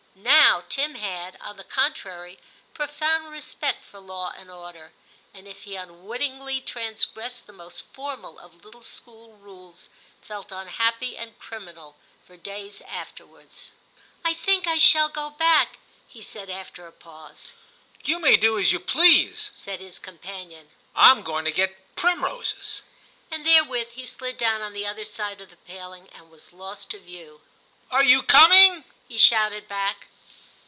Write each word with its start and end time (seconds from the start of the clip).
Now 0.23 0.63
Tim 0.69 0.95
had, 0.95 1.37
on 1.41 1.57
the 1.57 1.63
contrary, 1.63 2.37
profound 2.75 3.29
respect 3.31 3.83
for 3.83 3.99
law 3.99 4.31
and 4.37 4.51
order, 4.51 4.93
and 5.33 5.47
if 5.47 5.63
he 5.63 5.75
unwittingly 5.75 6.61
transgressed 6.61 7.47
the 7.47 7.53
most 7.53 7.83
formal 7.93 8.37
of 8.37 8.63
little 8.63 8.83
school 8.83 9.35
rules, 9.37 9.89
felt 10.21 10.51
unhappy 10.51 11.17
and 11.17 11.39
criminal 11.39 11.97
for 12.25 12.37
days 12.37 12.81
afterwards. 12.81 13.71
* 13.97 14.25
I 14.25 14.33
think 14.35 14.67
I 14.67 14.77
shall 14.77 15.09
go 15.09 15.31
back,' 15.31 15.79
he 16.07 16.21
said 16.21 16.49
after 16.49 16.85
a 16.85 16.91
pause. 16.91 17.53
*You 18.03 18.19
may 18.19 18.37
do 18.37 18.59
as 18.59 18.71
you 18.71 18.79
please,' 18.79 19.49
said 19.53 19.79
his 19.79 19.97
companion; 19.97 20.69
*/'m 20.95 21.23
going 21.23 21.45
to 21.45 21.51
get 21.51 21.95
primroses,' 21.95 22.83
and 23.31 23.45
therewith 23.47 23.91
he 23.93 24.05
slid 24.05 24.37
down 24.37 24.61
on 24.61 24.73
the 24.73 24.85
other 24.85 25.05
side 25.05 25.41
of 25.41 25.49
the 25.49 25.57
paling 25.57 26.09
and 26.09 26.29
was 26.29 26.53
lost 26.53 26.91
to 26.91 26.99
view. 26.99 27.41
* 27.67 27.91
Are 27.91 28.03
you 28.03 28.21
coming 28.21 28.83
}'he 29.11 29.17
shouted 29.17 29.67
back. 29.67 30.07